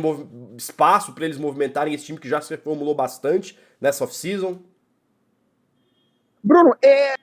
espaço 0.55 1.11
para 1.13 1.25
eles 1.25 1.37
movimentarem 1.37 1.93
esse 1.93 2.05
time 2.05 2.17
que 2.17 2.29
já 2.29 2.39
se 2.39 2.49
reformulou 2.51 2.95
bastante 2.95 3.59
nessa 3.81 4.05
off-season? 4.05 4.59
Bruno, 6.41 6.73
é, 6.81 7.15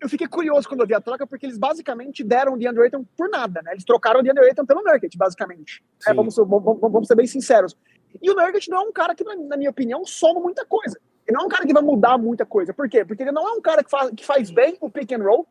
eu 0.00 0.08
fiquei 0.08 0.26
curioso 0.26 0.66
quando 0.66 0.80
eu 0.80 0.86
vi 0.88 0.94
a 0.94 1.00
troca, 1.00 1.24
porque 1.24 1.46
eles 1.46 1.56
basicamente 1.56 2.24
deram 2.24 2.54
o 2.54 2.58
DeAndre 2.58 2.82
Ayton 2.82 3.04
por 3.16 3.30
nada, 3.30 3.62
né? 3.62 3.70
Eles 3.74 3.84
trocaram 3.84 4.18
o 4.18 4.22
DeAndre 4.24 4.46
Ayton 4.46 4.66
pelo 4.66 4.82
Nurkic, 4.82 5.16
basicamente. 5.16 5.84
É, 6.04 6.12
vamos, 6.12 6.34
ser- 6.34 6.44
vamos- 6.44 6.80
vamos 6.80 7.06
ser 7.06 7.14
bem 7.14 7.28
sinceros. 7.28 7.76
E 8.20 8.28
o 8.28 8.34
Nurkic 8.34 8.68
não 8.68 8.78
é 8.78 8.88
um 8.88 8.92
cara 8.92 9.14
que, 9.14 9.22
na 9.22 9.56
minha 9.56 9.70
opinião, 9.70 10.04
soma 10.04 10.40
muita 10.40 10.66
coisa. 10.66 10.98
Ele 11.26 11.36
não 11.36 11.42
é 11.42 11.46
um 11.46 11.48
cara 11.48 11.66
que 11.66 11.72
vai 11.72 11.82
mudar 11.82 12.18
muita 12.18 12.44
coisa. 12.44 12.74
Por 12.74 12.88
quê? 12.88 13.04
Porque 13.04 13.22
ele 13.22 13.32
não 13.32 13.46
é 13.48 13.52
um 13.52 13.60
cara 13.60 13.82
que 13.84 13.90
faz, 13.90 14.10
que 14.14 14.24
faz 14.24 14.50
bem 14.50 14.76
o 14.80 14.90
pick 14.90 15.12
and 15.12 15.22
roll, 15.22 15.46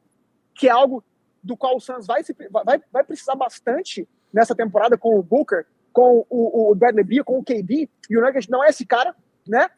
que 0.54 0.68
é 0.68 0.72
algo 0.72 1.04
do 1.42 1.56
qual 1.58 1.76
o 1.78 1.80
Suns 1.80 2.06
vai, 2.06 2.24
se- 2.24 2.36
vai, 2.52 2.82
vai 2.92 3.04
precisar 3.04 3.36
bastante 3.36 4.08
nessa 4.34 4.54
temporada 4.56 4.98
com 4.98 5.18
o 5.18 5.24
Booker, 5.24 5.66
com 5.94 6.26
o, 6.30 6.72
o 6.72 6.76
Bradley 6.76 7.04
Beal, 7.04 7.26
com 7.26 7.40
o 7.40 7.44
KD, 7.44 7.90
e 8.10 8.18
o 8.18 8.22
Nurkic 8.22 8.50
não 8.50 8.64
é 8.64 8.70
esse 8.70 8.86
cara, 8.86 9.16
né? 9.48 9.70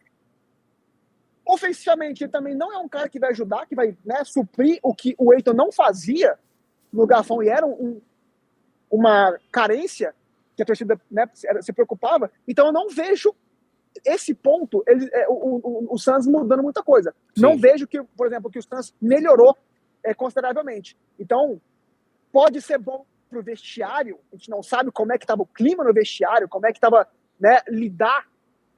Ofensivamente, 1.45 2.23
ele 2.23 2.31
também 2.31 2.55
não 2.55 2.71
é 2.73 2.77
um 2.77 2.87
cara 2.87 3.09
que 3.09 3.19
vai 3.19 3.31
ajudar, 3.31 3.65
que 3.65 3.75
vai 3.75 3.97
né, 4.05 4.23
suprir 4.23 4.79
o 4.81 4.95
que 4.95 5.13
o 5.17 5.33
Eiton 5.33 5.53
não 5.53 5.71
fazia 5.71 6.39
no 6.91 7.05
garfão 7.05 7.43
e 7.43 7.49
era 7.49 7.65
um- 7.65 8.01
uma 8.89 9.37
carência 9.51 10.15
que 10.55 10.61
a 10.63 10.65
torcida 10.65 10.99
né, 11.11 11.27
se 11.33 11.73
preocupava. 11.73 12.31
Então 12.47 12.67
eu 12.67 12.71
não 12.71 12.89
vejo 12.89 13.35
esse 14.05 14.33
ponto, 14.33 14.83
ele, 14.87 15.09
é, 15.13 15.27
o, 15.27 15.33
o, 15.33 15.87
o 15.93 15.97
Suns 15.97 16.25
mudando 16.27 16.63
muita 16.63 16.83
coisa. 16.83 17.13
Não 17.37 17.53
Sim. 17.53 17.57
vejo 17.57 17.87
que, 17.87 18.01
por 18.01 18.27
exemplo, 18.27 18.49
que 18.49 18.59
o 18.59 18.63
Suns 18.63 18.93
melhorou 19.01 19.57
é, 20.03 20.13
consideravelmente. 20.13 20.97
Então, 21.19 21.61
pode 22.31 22.61
ser 22.61 22.77
bom 22.77 23.05
para 23.29 23.39
o 23.39 23.43
vestiário, 23.43 24.19
a 24.31 24.35
gente 24.35 24.49
não 24.49 24.61
sabe 24.61 24.91
como 24.91 25.11
é 25.11 25.17
que 25.17 25.23
estava 25.23 25.41
o 25.41 25.45
clima 25.45 25.83
no 25.83 25.93
vestiário, 25.93 26.47
como 26.47 26.67
é 26.67 26.71
que 26.71 26.77
estava 26.77 27.07
né, 27.39 27.61
lidar 27.67 28.27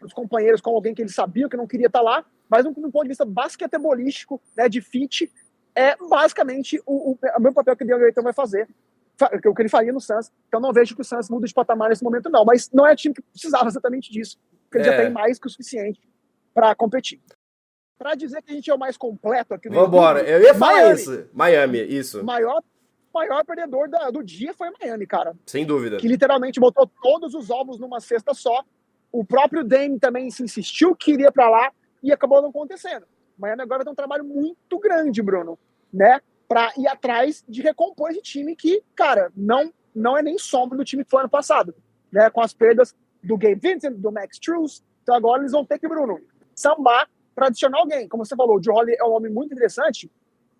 os 0.01 0.13
companheiros 0.13 0.61
com 0.61 0.69
alguém 0.69 0.93
que 0.93 1.01
eles 1.01 1.13
sabiam 1.15 1.49
que 1.49 1.57
não 1.57 1.67
queria 1.67 1.87
estar 1.87 2.01
lá, 2.01 2.23
mas 2.49 2.63
do 2.63 2.73
ponto 2.73 3.01
de 3.03 3.09
vista 3.09 3.25
basquetebolístico, 3.25 4.41
né, 4.55 4.69
de 4.69 4.79
fit, 4.79 5.31
é 5.73 5.97
basicamente 5.97 6.81
o, 6.85 7.11
o, 7.11 7.19
o 7.37 7.41
meu 7.41 7.53
papel 7.53 7.75
que 7.75 7.83
o 7.83 8.05
Ayton 8.05 8.21
vai 8.21 8.33
fazer, 8.33 8.69
fa- 9.17 9.31
o 9.45 9.53
que 9.53 9.61
ele 9.61 9.69
faria 9.69 9.91
no 9.91 9.99
Suns. 9.99 10.31
Então 10.47 10.61
não 10.61 10.71
vejo 10.71 10.95
que 10.95 11.01
o 11.01 11.03
Suns 11.03 11.29
muda 11.29 11.47
de 11.47 11.53
patamar 11.53 11.89
nesse 11.89 12.03
momento 12.03 12.29
não, 12.29 12.45
mas 12.45 12.69
não 12.71 12.87
é 12.87 12.95
time 12.95 13.13
que 13.13 13.21
precisava 13.21 13.67
exatamente 13.67 14.11
disso, 14.11 14.37
porque 14.65 14.77
ele 14.79 14.87
É. 14.89 14.91
já 14.97 15.03
tem 15.03 15.11
mais 15.11 15.39
que 15.39 15.47
o 15.47 15.49
suficiente 15.49 15.99
para 16.53 16.73
competir. 16.75 17.21
Para 17.97 18.13
dizer 18.15 18.41
que 18.41 18.51
a 18.51 18.55
gente 18.55 18.69
é 18.69 18.73
o 18.73 18.79
mais 18.79 18.97
completo 18.97 19.53
aqui 19.53 19.69
no 19.69 19.75
Vambora, 19.75 20.21
eu 20.21 20.41
ia 20.41 20.53
falar 20.53 20.73
Miami. 20.81 20.93
isso. 20.99 21.29
Miami, 21.33 21.81
isso, 21.83 22.21
o 22.21 22.25
maior, 22.25 22.61
maior 23.13 23.45
perdedor 23.45 23.89
da- 23.89 24.11
do 24.11 24.21
dia 24.23 24.53
foi 24.53 24.69
Miami, 24.81 25.07
cara 25.07 25.33
sem 25.45 25.65
dúvida. 25.65 25.97
que 25.97 26.07
literalmente 26.07 26.59
botou 26.59 26.85
todos 27.01 27.33
os 27.33 27.49
ovos 27.49 27.79
numa 27.79 27.99
cesta 28.01 28.33
só. 28.33 28.63
O 29.11 29.23
próprio 29.23 29.63
Dame 29.63 29.97
também 29.97 30.29
se 30.29 30.43
insistiu 30.43 30.93
que 30.93 31.13
iria 31.13 31.31
para 31.31 31.49
lá 31.49 31.71
e 32.03 32.11
acabou 32.11 32.41
não 32.41 32.49
acontecendo. 32.49 33.05
Miami 33.37 33.61
agora 33.61 33.83
tem 33.83 33.91
um 33.93 33.95
trabalho 33.95 34.25
muito 34.25 34.77
grande, 34.77 35.21
Bruno, 35.21 35.57
né? 35.93 36.19
Para 36.49 36.73
ir 36.77 36.87
atrás 36.87 37.43
de 37.47 37.61
recompor 37.61 38.11
esse 38.11 38.21
time 38.21 38.55
que, 38.55 38.83
cara, 38.95 39.31
não 39.35 39.73
não 39.97 40.17
é 40.17 40.21
nem 40.21 40.37
sombra 40.37 40.77
do 40.77 40.83
time 40.83 41.05
que 41.05 41.09
foi 41.09 41.21
ano 41.21 41.29
passado, 41.29 41.73
né? 42.11 42.29
Com 42.29 42.41
as 42.41 42.53
perdas 42.53 42.93
do 43.25 43.37
Gabe 43.37 43.55
Vincent, 43.55 43.95
do 43.95 44.11
Max 44.11 44.39
Truss. 44.39 44.83
Então 45.03 45.15
agora 45.15 45.41
eles 45.41 45.51
vão 45.51 45.65
ter 45.65 45.79
que, 45.79 45.87
Bruno, 45.87 46.19
sambar 46.53 47.09
para 47.33 47.47
adicionar 47.47 47.79
alguém. 47.79 48.07
Como 48.07 48.25
você 48.25 48.35
falou, 48.35 48.57
o 48.57 48.63
Joe 48.63 48.73
Holly 48.73 48.95
é 48.97 49.03
um 49.03 49.11
homem 49.11 49.31
muito 49.31 49.53
interessante. 49.53 50.09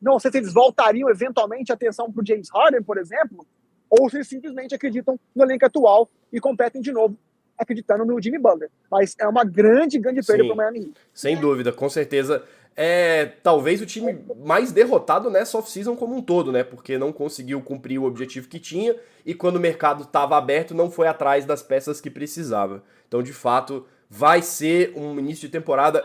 Não 0.01 0.19
sei 0.19 0.31
se 0.31 0.37
eles 0.37 0.53
voltariam 0.53 1.09
eventualmente 1.09 1.71
a 1.71 1.75
atenção 1.75 2.11
para 2.11 2.21
o 2.21 2.25
James 2.25 2.49
Harden, 2.53 2.83
por 2.83 2.97
exemplo, 2.97 3.45
ou 3.89 4.09
se 4.09 4.17
eles 4.17 4.27
simplesmente 4.27 4.75
acreditam 4.75 5.19
no 5.33 5.43
elenco 5.43 5.65
atual 5.65 6.09
e 6.31 6.39
competem 6.39 6.81
de 6.81 6.91
novo 6.91 7.17
acreditando 7.57 8.05
no 8.05 8.21
Jimmy 8.21 8.37
Butler. 8.37 8.69
Mas 8.91 9.15
é 9.19 9.27
uma 9.27 9.45
grande, 9.45 9.97
grande 9.97 10.21
perda 10.21 10.43
para 10.43 10.53
o 10.53 10.57
Miami 10.57 10.79
Heat. 10.79 10.93
Sem 11.13 11.39
dúvida, 11.39 11.71
com 11.71 11.89
certeza. 11.89 12.43
É 12.77 13.25
talvez 13.41 13.81
o 13.81 13.85
time 13.85 14.19
mais 14.43 14.71
derrotado 14.71 15.29
nessa 15.29 15.57
off-season 15.57 15.95
como 15.95 16.15
um 16.15 16.21
todo, 16.21 16.51
né? 16.51 16.63
Porque 16.63 16.97
não 16.97 17.13
conseguiu 17.13 17.61
cumprir 17.61 17.99
o 17.99 18.03
objetivo 18.03 18.49
que 18.49 18.59
tinha 18.59 18.95
e 19.25 19.33
quando 19.33 19.55
o 19.55 19.61
mercado 19.61 20.03
estava 20.03 20.37
aberto 20.37 20.75
não 20.75 20.91
foi 20.91 21.07
atrás 21.07 21.45
das 21.45 21.63
peças 21.63 22.01
que 22.01 22.09
precisava. 22.09 22.83
Então, 23.07 23.23
de 23.23 23.31
fato, 23.31 23.85
vai 24.09 24.41
ser 24.41 24.91
um 24.95 25.17
início 25.17 25.47
de 25.47 25.53
temporada 25.53 26.03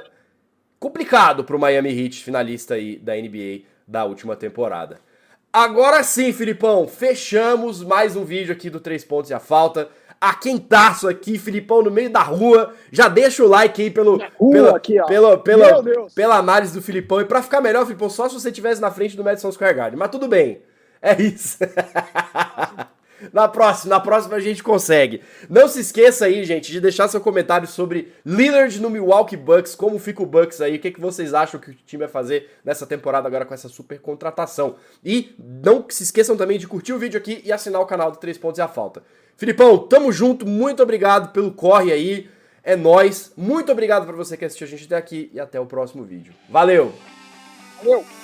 complicado 0.78 1.44
pro 1.44 1.58
Miami 1.58 1.90
Heat, 1.90 2.22
finalista 2.22 2.74
aí 2.74 2.96
da 2.96 3.14
NBA 3.16 3.62
da 3.86 4.04
última 4.04 4.36
temporada. 4.36 5.00
Agora 5.52 6.04
sim, 6.04 6.32
Filipão, 6.32 6.86
fechamos 6.86 7.82
mais 7.82 8.14
um 8.14 8.24
vídeo 8.24 8.52
aqui 8.52 8.70
do 8.70 8.78
Três 8.78 9.04
Pontos 9.04 9.30
e 9.30 9.34
a 9.34 9.40
Falta. 9.40 9.88
A 10.20 10.34
quentaço 10.34 11.08
aqui, 11.08 11.38
Filipão, 11.38 11.82
no 11.82 11.90
meio 11.90 12.10
da 12.10 12.22
rua. 12.22 12.74
Já 12.92 13.08
deixa 13.08 13.42
o 13.42 13.48
like 13.48 13.80
aí 13.80 13.90
pelo, 13.90 14.20
rua, 14.36 14.52
pela, 14.52 14.76
aqui, 14.76 15.00
ó. 15.00 15.06
pela, 15.06 15.38
pela, 16.14 16.36
análise 16.36 16.74
do 16.74 16.82
Filipão. 16.82 17.20
E 17.20 17.24
pra 17.24 17.42
ficar 17.42 17.60
melhor, 17.62 17.86
Filipão, 17.86 18.10
só 18.10 18.28
se 18.28 18.34
você 18.34 18.50
estivesse 18.50 18.80
na 18.80 18.90
frente 18.90 19.16
do 19.16 19.24
Madison 19.24 19.50
Square 19.50 19.74
Garden. 19.74 19.98
Mas 19.98 20.10
tudo 20.10 20.28
bem. 20.28 20.60
É 21.00 21.20
isso. 21.20 21.58
Na 23.32 23.48
próxima, 23.48 23.94
na 23.94 24.00
próxima 24.00 24.36
a 24.36 24.40
gente 24.40 24.62
consegue. 24.62 25.22
Não 25.48 25.68
se 25.68 25.80
esqueça 25.80 26.26
aí, 26.26 26.44
gente, 26.44 26.72
de 26.72 26.80
deixar 26.80 27.08
seu 27.08 27.20
comentário 27.20 27.66
sobre 27.66 28.12
Lillard 28.24 28.80
no 28.80 28.90
Milwaukee 28.90 29.36
Bucks, 29.36 29.74
como 29.74 29.98
fica 29.98 30.22
o 30.22 30.26
Bucks 30.26 30.60
aí, 30.60 30.76
o 30.76 30.78
que, 30.78 30.90
que 30.90 31.00
vocês 31.00 31.34
acham 31.34 31.60
que 31.60 31.70
o 31.70 31.74
time 31.86 32.00
vai 32.00 32.08
fazer 32.08 32.50
nessa 32.64 32.86
temporada 32.86 33.28
agora 33.28 33.44
com 33.44 33.54
essa 33.54 33.68
super 33.68 34.00
contratação. 34.00 34.76
E 35.04 35.34
não 35.38 35.84
se 35.88 36.02
esqueçam 36.02 36.36
também 36.36 36.58
de 36.58 36.66
curtir 36.66 36.92
o 36.92 36.98
vídeo 36.98 37.18
aqui 37.18 37.42
e 37.44 37.52
assinar 37.52 37.80
o 37.80 37.86
canal 37.86 38.10
do 38.10 38.18
3 38.18 38.38
Pontos 38.38 38.58
e 38.58 38.62
a 38.62 38.68
Falta. 38.68 39.02
Filipão, 39.36 39.78
tamo 39.78 40.12
junto, 40.12 40.46
muito 40.46 40.82
obrigado 40.82 41.32
pelo 41.32 41.52
corre 41.52 41.92
aí, 41.92 42.28
é 42.62 42.76
nós. 42.76 43.32
Muito 43.36 43.72
obrigado 43.72 44.06
para 44.06 44.16
você 44.16 44.36
que 44.36 44.44
assistiu 44.44 44.66
a 44.66 44.70
gente 44.70 44.84
até 44.84 44.96
aqui 44.96 45.30
e 45.32 45.40
até 45.40 45.58
o 45.58 45.66
próximo 45.66 46.04
vídeo. 46.04 46.34
Valeu! 46.48 46.92
Valeu! 47.78 48.19